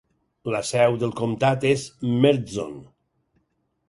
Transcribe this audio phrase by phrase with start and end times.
[0.53, 1.83] La seu del comtat és
[2.23, 2.73] Mertzon.